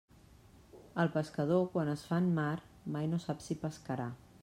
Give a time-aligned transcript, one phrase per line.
[1.03, 2.57] El pescador quan es fa en mar
[2.97, 4.15] mai no sap si pescarà.